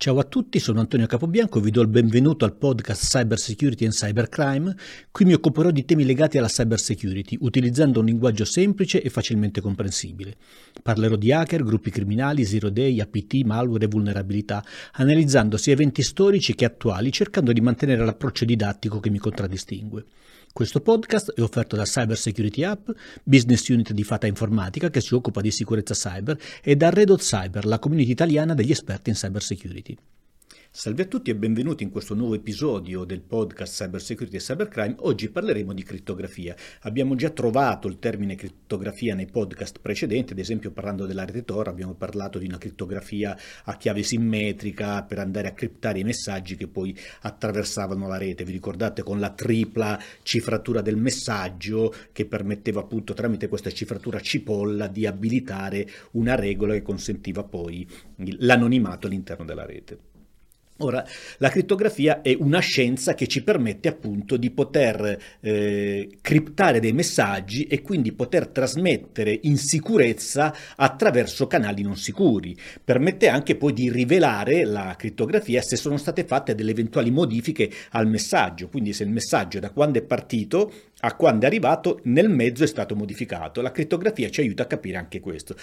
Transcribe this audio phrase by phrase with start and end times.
[0.00, 3.84] Ciao a tutti, sono Antonio Capobianco e vi do il benvenuto al podcast Cyber Security
[3.84, 4.72] and Cybercrime.
[5.10, 9.60] Qui mi occuperò di temi legati alla cyber security, utilizzando un linguaggio semplice e facilmente
[9.60, 10.36] comprensibile.
[10.84, 16.54] Parlerò di hacker, gruppi criminali, zero day, APT, malware e vulnerabilità, analizzando sia eventi storici
[16.54, 20.04] che attuali, cercando di mantenere l'approccio didattico che mi contraddistingue.
[20.52, 22.90] Questo podcast è offerto da Cyber Security App,
[23.22, 27.20] business unit di Fata Informatica che si occupa di sicurezza cyber, e da Red Hot
[27.20, 29.96] Cyber, la community italiana degli esperti in cyber security.
[30.70, 34.94] Salve a tutti e benvenuti in questo nuovo episodio del podcast Cyber Security e Cybercrime.
[34.98, 36.54] Oggi parleremo di crittografia.
[36.82, 41.66] Abbiamo già trovato il termine crittografia nei podcast precedenti, ad esempio parlando della rete Tor
[41.66, 46.68] abbiamo parlato di una crittografia a chiave simmetrica per andare a criptare i messaggi che
[46.68, 48.44] poi attraversavano la rete.
[48.44, 54.86] Vi ricordate con la tripla cifratura del messaggio che permetteva appunto tramite questa cifratura cipolla
[54.86, 57.84] di abilitare una regola che consentiva poi
[58.38, 60.17] l'anonimato all'interno della rete.
[60.80, 61.04] Ora,
[61.38, 67.64] la crittografia è una scienza che ci permette appunto di poter eh, criptare dei messaggi
[67.64, 72.56] e quindi poter trasmettere in sicurezza attraverso canali non sicuri.
[72.84, 78.06] Permette anche poi di rivelare la crittografia se sono state fatte delle eventuali modifiche al
[78.06, 82.62] messaggio, quindi se il messaggio da quando è partito a quando è arrivato nel mezzo
[82.62, 83.60] è stato modificato.
[83.62, 85.56] La crittografia ci aiuta a capire anche questo.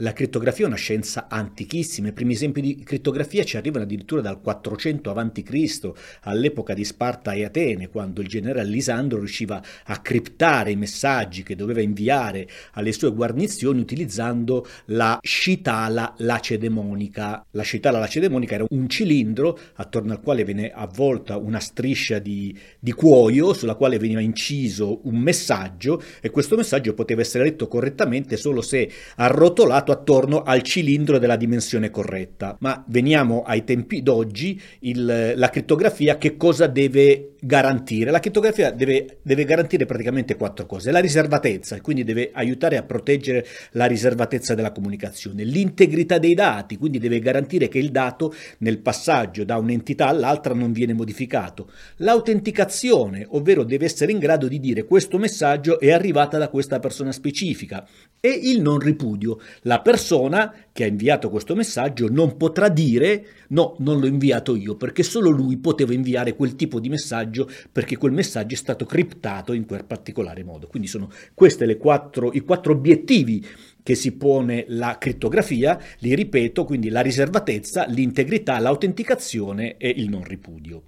[0.00, 4.40] La crittografia è una scienza antichissima, i primi esempi di crittografia ci arrivano addirittura dal
[4.40, 5.90] 400 a.C.,
[6.20, 11.56] all'epoca di Sparta e Atene, quando il generale Lisandro riusciva a criptare i messaggi che
[11.56, 17.44] doveva inviare alle sue guarnizioni utilizzando la scitala lacedemonica.
[17.50, 22.92] La scitala lacedemonica era un cilindro attorno al quale viene avvolta una striscia di, di
[22.92, 28.62] cuoio sulla quale veniva inciso un messaggio e questo messaggio poteva essere letto correttamente solo
[28.62, 32.56] se arrotolato collocato attorno al cilindro della dimensione corretta.
[32.60, 38.10] Ma veniamo ai tempi d'oggi, il, la crittografia che cosa deve garantire?
[38.10, 40.90] La crittografia deve, deve, garantire praticamente quattro cose.
[40.90, 45.44] La riservatezza, quindi deve aiutare a proteggere la riservatezza della comunicazione.
[45.44, 50.72] L'integrità dei dati, quindi deve garantire che il dato nel passaggio da un'entità all'altra non
[50.72, 51.70] viene modificato.
[51.96, 57.12] L'autenticazione, ovvero deve essere in grado di dire questo messaggio è arrivata da questa persona
[57.12, 57.86] specifica.
[58.20, 63.76] E il non ripudio, la persona che ha inviato questo messaggio non potrà dire no,
[63.78, 68.12] non l'ho inviato io, perché solo lui poteva inviare quel tipo di messaggio perché quel
[68.12, 70.66] messaggio è stato criptato in quel particolare modo.
[70.66, 73.44] Quindi sono questi i quattro obiettivi
[73.82, 80.24] che si pone la crittografia, li ripeto, quindi la riservatezza, l'integrità, l'autenticazione e il non
[80.24, 80.82] ripudio.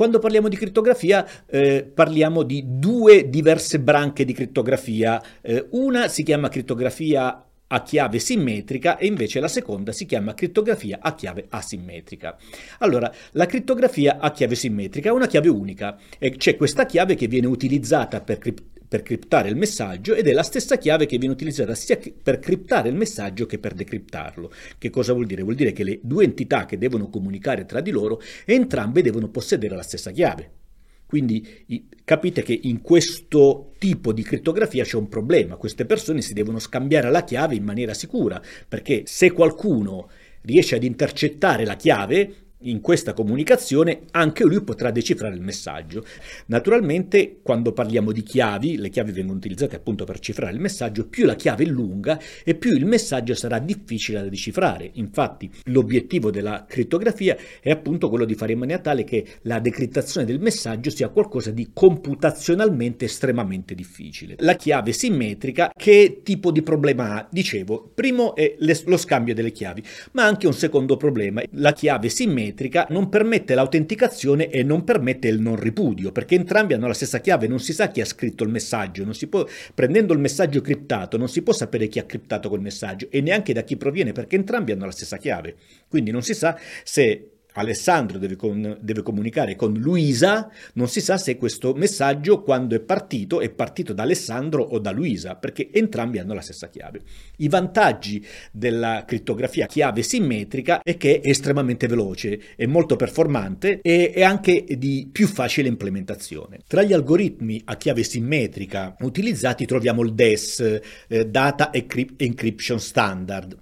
[0.00, 5.22] Quando parliamo di crittografia eh, parliamo di due diverse branche di crittografia.
[5.42, 11.00] Eh, una si chiama crittografia a chiave simmetrica e invece la seconda si chiama crittografia
[11.02, 12.38] a chiave asimmetrica.
[12.78, 17.26] Allora, la crittografia a chiave simmetrica è una chiave unica e c'è questa chiave che
[17.26, 18.38] viene utilizzata per,
[18.90, 22.88] per criptare il messaggio ed è la stessa chiave che viene utilizzata sia per criptare
[22.88, 24.50] il messaggio che per decriptarlo.
[24.78, 25.44] Che cosa vuol dire?
[25.44, 29.76] Vuol dire che le due entità che devono comunicare tra di loro entrambe devono possedere
[29.76, 30.50] la stessa chiave.
[31.06, 36.58] Quindi capite che in questo tipo di crittografia c'è un problema, queste persone si devono
[36.58, 40.10] scambiare la chiave in maniera sicura, perché se qualcuno
[40.42, 46.04] riesce ad intercettare la chiave, in questa comunicazione anche lui potrà decifrare il messaggio.
[46.46, 51.24] Naturalmente quando parliamo di chiavi, le chiavi vengono utilizzate appunto per cifrare il messaggio, più
[51.24, 54.90] la chiave è lunga e più il messaggio sarà difficile da decifrare.
[54.94, 60.26] Infatti l'obiettivo della crittografia è appunto quello di fare in maniera tale che la decrittazione
[60.26, 64.36] del messaggio sia qualcosa di computazionalmente estremamente difficile.
[64.38, 67.28] La chiave simmetrica che tipo di problema ha?
[67.30, 69.82] Dicevo, primo è lo scambio delle chiavi,
[70.12, 75.28] ma anche un secondo problema, la chiave simmetrica simmetrica non permette l'autenticazione e non permette
[75.28, 78.44] il non ripudio, perché entrambi hanno la stessa chiave, non si sa chi ha scritto
[78.44, 82.60] il messaggio, può, prendendo il messaggio criptato non si può sapere chi ha criptato quel
[82.60, 85.56] messaggio e neanche da chi proviene, perché entrambi hanno la stessa chiave.
[85.88, 91.16] Quindi non si sa se Alessandro deve, con, deve, comunicare con Luisa, non si sa
[91.16, 96.18] se questo messaggio quando è partito è partito da Alessandro o da Luisa, perché entrambi
[96.18, 97.00] hanno la stessa chiave.
[97.36, 104.12] I vantaggi della crittografia chiave simmetrica è che è estremamente veloce, è molto performante e
[104.12, 106.60] è anche di più facile implementazione.
[106.66, 113.59] Tra gli algoritmi a chiave simmetrica utilizzati troviamo il DES, eh, Data Encryption Standard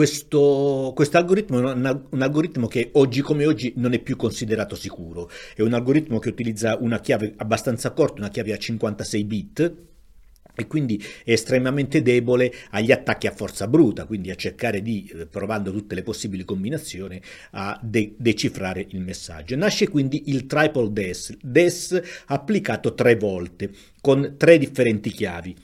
[0.00, 5.30] questo, algoritmo è un, un, algoritmo che oggi come oggi non è più considerato sicuro.
[5.54, 9.74] È un algoritmo che utilizza una chiave abbastanza corta, una chiave a 56 bit,
[10.54, 15.26] e quindi è estremamente debole agli attacchi a forza bruta, quindi a cercare di, eh,
[15.26, 17.20] provando tutte le possibili combinazioni,
[17.50, 19.54] a de- decifrare il messaggio.
[19.54, 23.70] Nasce quindi il triple DES, DES applicato tre volte,
[24.00, 25.56] con tre differenti chiavi.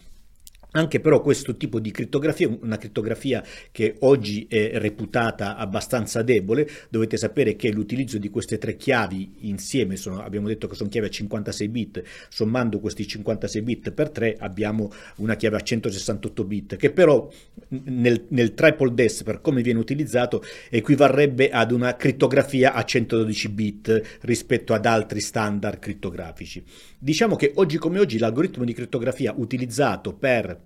[0.76, 3.43] Anche però questo tipo di crittografia, una crittografia
[3.73, 9.96] che oggi è reputata abbastanza debole, dovete sapere che l'utilizzo di queste tre chiavi insieme,
[9.96, 14.37] sono, abbiamo detto che sono chiavi a 56 bit, sommando questi 56 bit per 3
[14.38, 17.26] abbiamo una chiave a 168 bit, che però
[17.69, 24.19] nel, nel triple DES per come viene utilizzato equivarrebbe ad una crittografia a 112 bit
[24.20, 26.62] rispetto ad altri standard crittografici.
[26.99, 30.66] Diciamo che oggi come oggi l'algoritmo di crittografia utilizzato per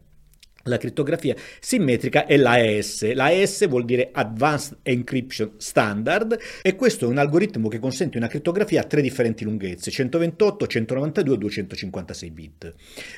[0.65, 3.13] la crittografia simmetrica è l'AES.
[3.13, 8.83] L'AES vuol dire Advanced Encryption Standard e questo è un algoritmo che consente una crittografia
[8.83, 12.75] a tre differenti lunghezze, 128, 192 e 256 bit.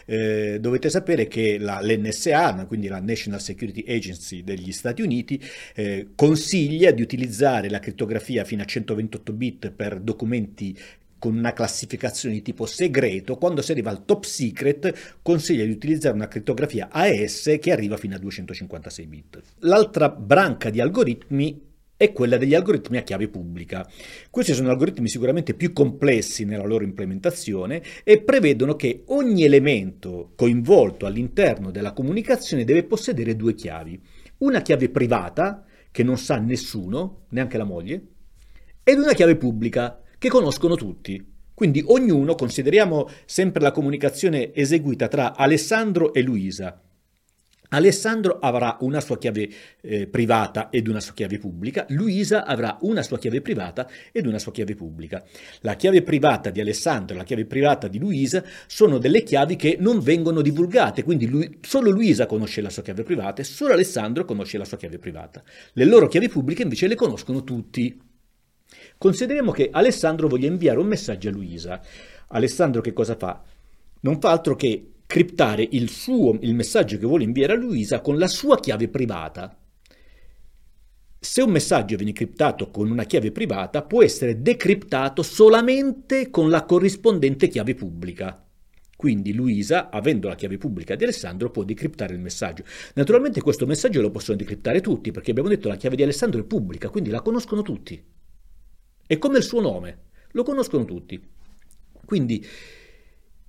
[0.06, 5.40] Eh, dovete sapere che la, l'NSA, quindi la National Security Agency degli Stati Uniti,
[5.74, 10.76] eh, consiglia di utilizzare la crittografia fino a 128 bit per documenti
[11.22, 16.16] con una classificazione di tipo segreto, quando si arriva al top secret consiglia di utilizzare
[16.16, 19.42] una crittografia AES che arriva fino a 256 bit.
[19.60, 23.88] L'altra branca di algoritmi è quella degli algoritmi a chiave pubblica.
[24.30, 31.06] Questi sono algoritmi sicuramente più complessi nella loro implementazione e prevedono che ogni elemento coinvolto
[31.06, 34.02] all'interno della comunicazione deve possedere due chiavi.
[34.38, 38.06] Una chiave privata, che non sa nessuno, neanche la moglie,
[38.82, 41.20] ed una chiave pubblica, che conoscono tutti.
[41.52, 46.80] Quindi ognuno, consideriamo sempre la comunicazione eseguita tra Alessandro e Luisa.
[47.70, 49.48] Alessandro avrà una sua chiave
[49.80, 54.38] eh, privata ed una sua chiave pubblica, Luisa avrà una sua chiave privata ed una
[54.38, 55.24] sua chiave pubblica.
[55.62, 59.76] La chiave privata di Alessandro e la chiave privata di Luisa sono delle chiavi che
[59.80, 64.24] non vengono divulgate, quindi lui, solo Luisa conosce la sua chiave privata e solo Alessandro
[64.24, 65.42] conosce la sua chiave privata.
[65.72, 68.10] Le loro chiavi pubbliche invece le conoscono tutti.
[68.98, 71.80] Consideriamo che Alessandro voglia inviare un messaggio a Luisa.
[72.28, 73.42] Alessandro che cosa fa?
[74.00, 78.16] Non fa altro che criptare il, suo, il messaggio che vuole inviare a Luisa con
[78.16, 79.56] la sua chiave privata.
[81.18, 86.64] Se un messaggio viene criptato con una chiave privata, può essere decriptato solamente con la
[86.64, 88.44] corrispondente chiave pubblica.
[88.96, 92.64] Quindi Luisa, avendo la chiave pubblica di Alessandro, può decriptare il messaggio.
[92.94, 96.40] Naturalmente questo messaggio lo possono decriptare tutti, perché abbiamo detto che la chiave di Alessandro
[96.40, 98.02] è pubblica, quindi la conoscono tutti.
[99.12, 101.22] È come il suo nome, lo conoscono tutti.
[102.02, 102.42] Quindi,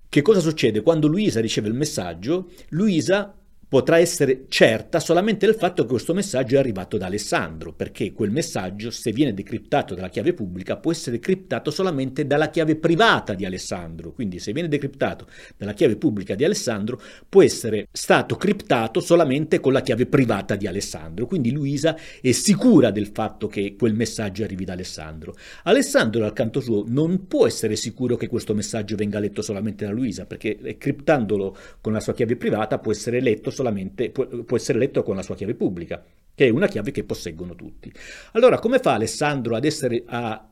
[0.10, 0.82] che cosa succede?
[0.82, 3.34] Quando Luisa riceve il messaggio, Luisa
[3.74, 8.30] potrà essere certa solamente del fatto che questo messaggio è arrivato da Alessandro, perché quel
[8.30, 13.46] messaggio, se viene decriptato dalla chiave pubblica, può essere decriptato solamente dalla chiave privata di
[13.46, 14.12] Alessandro.
[14.12, 15.26] Quindi se viene decriptato
[15.58, 20.68] dalla chiave pubblica di Alessandro, può essere stato criptato solamente con la chiave privata di
[20.68, 21.26] Alessandro.
[21.26, 25.34] Quindi Luisa è sicura del fatto che quel messaggio arrivi da Alessandro.
[25.64, 29.92] Alessandro, dal canto suo, non può essere sicuro che questo messaggio venga letto solamente da
[29.92, 34.58] Luisa, perché criptandolo con la sua chiave privata può essere letto solamente solamente può, può
[34.58, 36.04] essere letto con la sua chiave pubblica,
[36.36, 37.92] che è una chiave che posseggono tutti.
[38.34, 40.50] Allora, come fa Alessandro ad essere a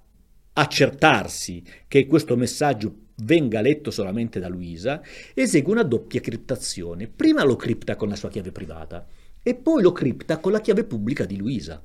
[0.54, 5.02] accertarsi che questo messaggio venga letto solamente da Luisa,
[5.34, 7.08] esegue una doppia criptazione.
[7.08, 9.06] Prima lo cripta con la sua chiave privata
[9.44, 11.84] e poi lo cripta con la chiave pubblica di Luisa.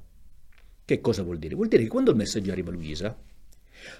[0.84, 1.56] Che cosa vuol dire?
[1.56, 3.16] Vuol dire che quando il messaggio arriva a Luisa,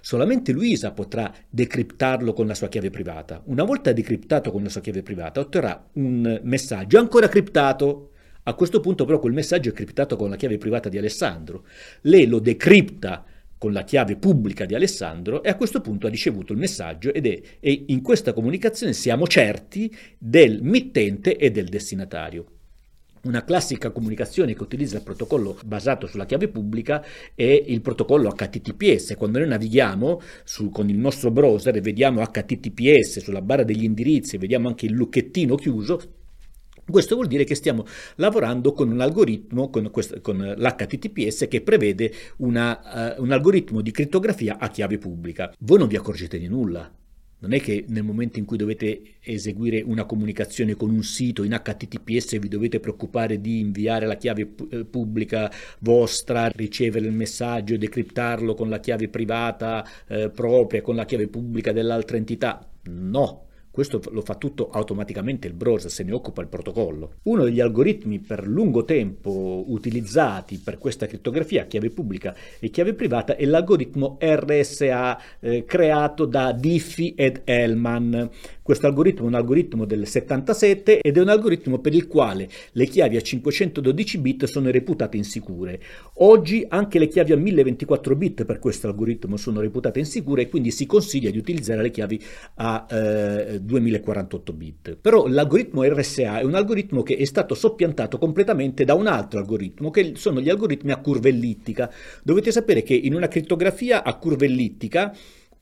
[0.01, 3.43] Solamente Luisa potrà decriptarlo con la sua chiave privata.
[3.47, 8.11] Una volta decriptato con la sua chiave privata, otterrà un messaggio ancora criptato.
[8.45, 11.67] A questo punto però quel messaggio è criptato con la chiave privata di Alessandro.
[12.03, 13.25] Lei lo decripta
[13.59, 17.27] con la chiave pubblica di Alessandro e a questo punto ha ricevuto il messaggio ed
[17.27, 22.56] è, e in questa comunicazione siamo certi del mittente e del destinatario.
[23.27, 27.05] Una classica comunicazione che utilizza il protocollo basato sulla chiave pubblica
[27.35, 29.17] è il protocollo HTTPS.
[29.17, 34.39] Quando noi navighiamo su, con il nostro browser e vediamo HTTPS sulla barra degli indirizzi,
[34.39, 36.01] vediamo anche il lucchettino chiuso,
[36.89, 42.13] questo vuol dire che stiamo lavorando con un algoritmo, con, questo, con l'HTTPS, che prevede
[42.37, 45.53] una, uh, un algoritmo di crittografia a chiave pubblica.
[45.59, 46.89] Voi non vi accorgete di nulla,
[47.47, 51.53] non è che nel momento in cui dovete eseguire una comunicazione con un sito in
[51.53, 58.55] HTTPS vi dovete preoccupare di inviare la chiave eh, pubblica vostra, ricevere il messaggio, decriptarlo
[58.55, 62.69] con la chiave privata eh, propria, con la chiave pubblica dell'altra entità.
[62.89, 63.46] No,
[63.77, 67.17] Questo lo fa tutto automaticamente il browser, se ne occupa il protocollo.
[67.25, 73.37] Uno degli algoritmi per lungo tempo utilizzati per questa crittografia, chiave pubblica e chiave privata,
[73.37, 78.31] è l'algoritmo RSA eh, creato da Diffie ed Hellman.
[78.63, 82.87] Questo algoritmo è un algoritmo del 77 ed è un algoritmo per il quale le
[82.87, 85.79] chiavi a 512 bit sono reputate insicure.
[86.15, 90.71] Oggi anche le chiavi a 1024 bit per questo algoritmo sono reputate insicure e quindi
[90.71, 92.21] si consiglia di utilizzare le chiavi
[92.55, 94.97] a eh, 2048 bit.
[94.97, 99.91] Però l'algoritmo RSA è un algoritmo che è stato soppiantato completamente da un altro algoritmo,
[99.91, 101.93] che sono gli algoritmi a curva ellittica.
[102.23, 105.15] Dovete sapere che in una crittografia a curva ellittica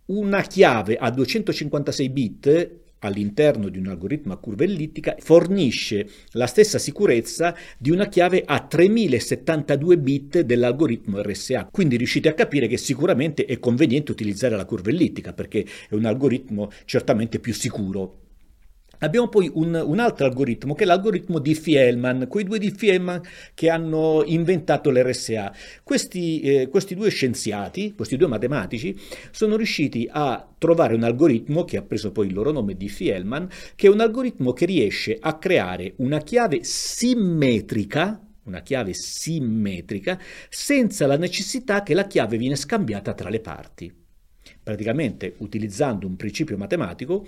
[0.07, 6.79] una chiave a 256 bit all'interno di un algoritmo a curva ellittica fornisce la stessa
[6.79, 11.69] sicurezza di una chiave a 3072 bit dell'algoritmo RSA.
[11.71, 16.05] Quindi riuscite a capire che sicuramente è conveniente utilizzare la curva ellittica perché è un
[16.05, 18.24] algoritmo certamente più sicuro.
[18.99, 23.21] Abbiamo poi un, un, altro algoritmo che è l'algoritmo Diffie-Hellman, quei due Diffie-Hellman
[23.55, 25.53] che hanno inventato l'RSA.
[25.83, 28.99] Questi, eh, questi, due scienziati, questi due matematici,
[29.31, 33.87] sono riusciti a trovare un algoritmo che ha preso poi il loro nome Diffie-Hellman, che
[33.87, 40.21] è un algoritmo che riesce a creare una chiave simmetrica una chiave simmetrica
[40.51, 43.93] senza la necessità che la chiave viene scambiata tra le parti.
[44.63, 47.27] Praticamente utilizzando un principio matematico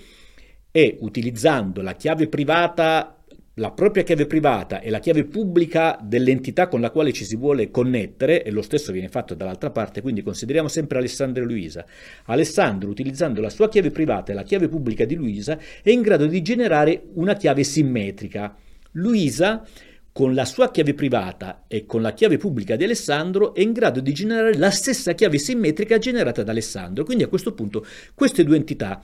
[0.76, 6.82] e utilizzando la chiave privata, la propria chiave privata e la chiave pubblica dell'entità con
[6.82, 10.68] la quale ci si vuole connettere, e lo stesso viene fatto dall'altra parte, quindi consideriamo
[10.68, 11.86] sempre Alessandro e Luisa.
[12.26, 16.26] Alessandro, utilizzando la sua chiave privata e la chiave pubblica di Luisa, è in grado
[16.26, 18.54] di generare una chiave simmetrica.
[18.92, 19.66] Luisa
[20.12, 24.00] con la sua chiave privata e con la chiave pubblica di Alessandro è in grado
[24.00, 27.02] di generare la stessa chiave simmetrica generata da Alessandro.
[27.04, 27.82] Quindi a questo punto
[28.14, 29.02] queste due entità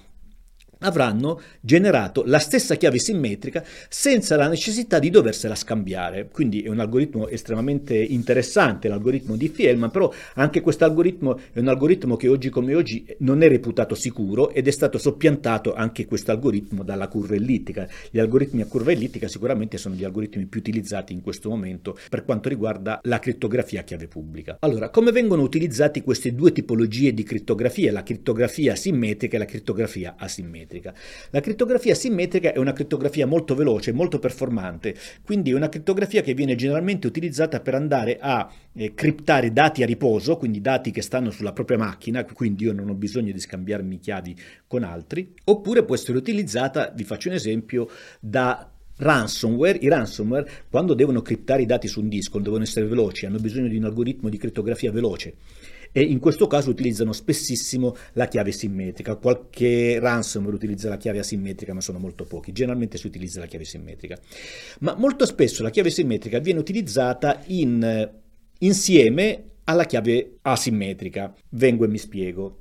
[0.83, 6.29] avranno generato la stessa chiave simmetrica senza la necessità di doversela scambiare.
[6.31, 11.69] Quindi è un algoritmo estremamente interessante, l'algoritmo di Fielman, però anche questo algoritmo è un
[11.69, 16.31] algoritmo che oggi come oggi non è reputato sicuro ed è stato soppiantato anche questo
[16.31, 17.89] algoritmo dalla curva ellittica.
[18.11, 22.25] Gli algoritmi a curva ellittica sicuramente sono gli algoritmi più utilizzati in questo momento per
[22.25, 24.57] quanto riguarda la crittografia a chiave pubblica.
[24.61, 30.15] Allora, come vengono utilizzati queste due tipologie di crittografia, la crittografia simmetrica e la crittografia
[30.17, 30.72] asimmetrica?
[30.73, 30.95] Simmetrica.
[31.31, 36.35] La crittografia simmetrica è una crittografia molto veloce, molto performante, quindi è una crittografia che
[36.35, 41.31] viene generalmente utilizzata per andare a eh, criptare dati a riposo, quindi dati che stanno
[41.31, 44.37] sulla propria macchina, quindi io non ho bisogno di scambiarmi chiavi
[44.67, 47.89] con altri, oppure può essere utilizzata, vi faccio un esempio,
[48.21, 53.27] da ransomware, i ransomware quando devono criptare i dati su un disco, devono essere veloci,
[53.27, 55.35] hanno bisogno di un algoritmo di crittografia veloce
[55.93, 59.17] e in questo caso utilizzano spessissimo la chiave simmetrica.
[59.17, 62.53] Qualche ransomware utilizza la chiave asimmetrica, ma sono molto pochi.
[62.53, 64.19] Generalmente si utilizza la chiave simmetrica.
[64.81, 68.11] Ma molto spesso la chiave simmetrica viene utilizzata in,
[68.59, 71.35] insieme alla chiave asimmetrica.
[71.51, 72.57] Vengo e mi spiego.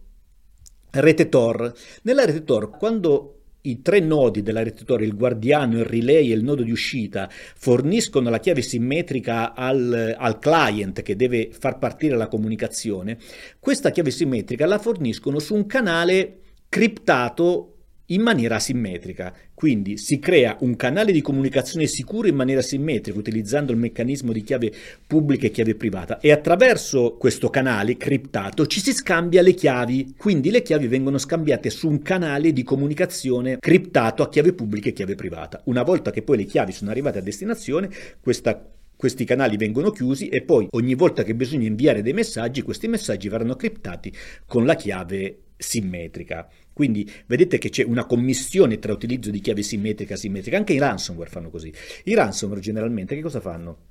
[0.92, 1.74] Rete Tor.
[2.04, 6.34] Nella rete Tor, quando i tre nodi della rete Tor, il guardiano, il relay e
[6.34, 12.16] il nodo di uscita, forniscono la chiave simmetrica al, al, client che deve far partire
[12.16, 13.18] la comunicazione,
[13.60, 16.40] questa chiave simmetrica la forniscono su un canale
[16.70, 17.71] criptato
[18.12, 19.34] in maniera asimmetrica.
[19.54, 24.44] Quindi si crea un canale di comunicazione sicuro in maniera simmetrica utilizzando il meccanismo di
[24.44, 24.72] chiave
[25.06, 30.16] pubblica e chiave privata e attraverso questo canale criptato ci si scambia le chiavi.
[30.18, 34.94] Quindi le chiavi vengono scambiate su un canale di comunicazione criptato a chiave pubblica e
[34.94, 35.62] chiave privata.
[35.66, 37.90] Una volta che poi le chiavi sono arrivate a destinazione,
[38.20, 38.66] questa
[39.02, 43.30] questi canali vengono chiusi e poi ogni volta che bisogna inviare dei messaggi, questi messaggi
[43.30, 44.14] verranno criptati
[44.46, 46.48] con la chiave simmetrica.
[46.74, 50.78] Quindi vedete che c'è una commissione tra utilizzo di chiave simmetrica e asimmetrica, anche i
[50.80, 51.74] ransomware fanno così.
[52.06, 53.90] I ransomware generalmente che cosa fanno?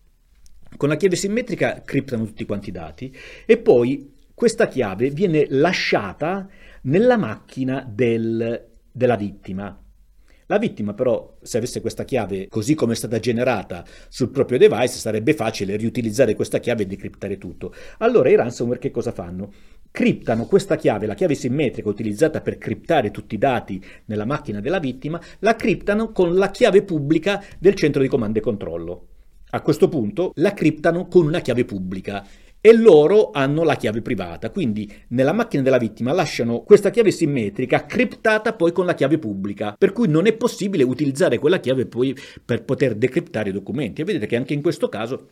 [0.76, 6.48] Con la chiave simmetrica criptano tutti quanti i dati e poi questa chiave viene lasciata
[6.82, 9.78] nella macchina del, della vittima.
[10.46, 14.98] La vittima però, se avesse questa chiave così come è stata generata sul proprio device,
[14.98, 17.72] sarebbe facile riutilizzare questa chiave e decriptare tutto.
[17.98, 19.52] Allora i ransomware che cosa fanno?
[19.90, 24.78] Criptano questa chiave, la chiave simmetrica utilizzata per criptare tutti i dati nella macchina della
[24.78, 29.06] vittima, la criptano con la chiave pubblica del centro di comando e controllo.
[29.50, 32.24] A questo punto la criptano con una chiave pubblica
[32.62, 37.86] e loro hanno la chiave privata, quindi nella macchina della vittima lasciano questa chiave simmetrica
[37.86, 42.14] criptata poi con la chiave pubblica, per cui non è possibile utilizzare quella chiave poi
[42.44, 44.02] per poter decriptare i documenti.
[44.02, 45.28] E vedete che anche in questo caso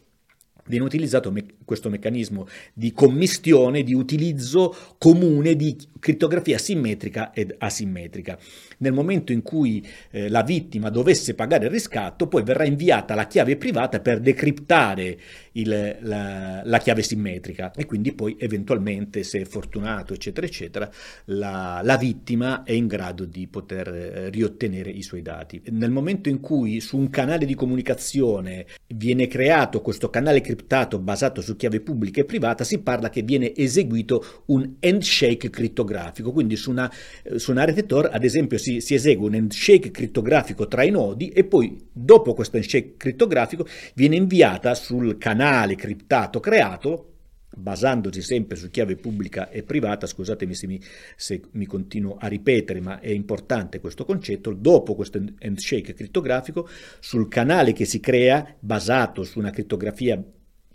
[0.68, 8.38] viene utilizzato me- questo meccanismo di commistione, di utilizzo comune di crittografia simmetrica ed asimmetrica.
[8.78, 13.26] Nel momento in cui eh, la vittima dovesse pagare il riscatto, poi verrà inviata la
[13.26, 15.18] chiave privata per decriptare
[15.52, 20.90] il, la, la, chiave simmetrica e quindi poi eventualmente, se è fortunato, eccetera, eccetera,
[21.26, 25.60] la, la vittima è in grado di poter eh, riottenere i suoi dati.
[25.70, 31.41] Nel momento in cui su un canale di comunicazione viene creato questo canale criptato basato
[31.41, 36.71] su chiave pubblica e privata, si parla che viene eseguito un handshake crittografico, quindi su
[36.71, 36.93] una,
[37.37, 41.29] su una rete Tor, ad esempio, si, si esegue un handshake crittografico tra i nodi
[41.29, 47.12] e poi dopo questo handshake crittografico viene inviata sul canale canale criptato creato,
[47.57, 50.81] basandosi sempre su chiave pubblica e privata, scusatemi se mi,
[51.17, 56.69] se mi, continuo a ripetere, ma è importante questo concetto, dopo questo handshake crittografico,
[57.00, 60.23] sul canale che si crea, basato su una crittografia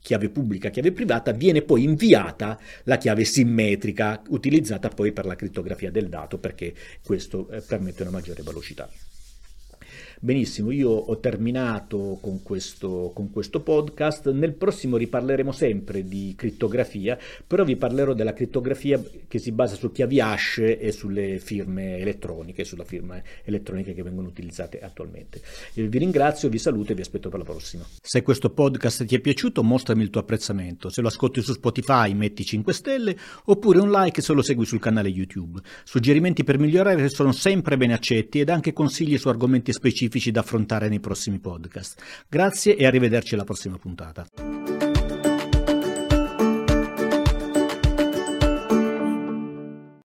[0.04, 5.90] chiave pubblica, chiave privata, viene poi inviata la chiave simmetrica, utilizzata poi per la crittografia
[5.90, 8.88] del dato, perché questo eh, permette una maggiore velocità.
[10.24, 14.32] Benissimo, io ho terminato con questo, con questo podcast.
[14.32, 19.92] Nel prossimo riparleremo sempre di crittografia, però vi parlerò della crittografia che si basa su
[19.92, 25.42] chiavi hash e sulle firme elettroniche, sulle firme elettroniche che vengono utilizzate attualmente.
[25.74, 27.86] Io vi ringrazio, vi saluto e vi aspetto per la prossima.
[28.02, 30.88] Se questo podcast ti è piaciuto, mostrami il tuo apprezzamento.
[30.88, 34.80] Se lo ascolti su Spotify, metti 5 stelle oppure un like se lo segui sul
[34.80, 35.60] canale YouTube.
[35.84, 40.42] Suggerimenti per migliorare sono sempre ben accetti ed anche consigli su argomenti specifici specifici da
[40.42, 42.02] affrontare nei prossimi podcast.
[42.28, 44.83] Grazie e arrivederci alla prossima puntata.